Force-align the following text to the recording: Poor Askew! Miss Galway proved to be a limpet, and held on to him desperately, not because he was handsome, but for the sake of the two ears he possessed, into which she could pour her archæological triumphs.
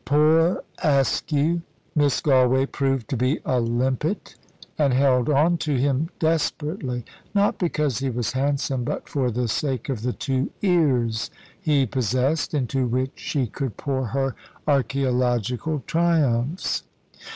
Poor 0.03 0.63
Askew! 0.83 1.61
Miss 1.93 2.21
Galway 2.21 2.65
proved 2.65 3.07
to 3.11 3.15
be 3.15 3.39
a 3.45 3.59
limpet, 3.59 4.33
and 4.75 4.95
held 4.95 5.29
on 5.29 5.57
to 5.59 5.75
him 5.77 6.09
desperately, 6.17 7.05
not 7.35 7.59
because 7.59 7.99
he 7.99 8.09
was 8.09 8.31
handsome, 8.31 8.83
but 8.83 9.07
for 9.07 9.29
the 9.29 9.47
sake 9.47 9.89
of 9.89 10.01
the 10.01 10.11
two 10.13 10.49
ears 10.63 11.29
he 11.61 11.85
possessed, 11.85 12.55
into 12.55 12.87
which 12.87 13.11
she 13.13 13.45
could 13.45 13.77
pour 13.77 14.07
her 14.07 14.33
archæological 14.67 15.85
triumphs. 15.85 16.81